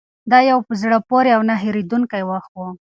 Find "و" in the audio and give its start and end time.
2.55-2.61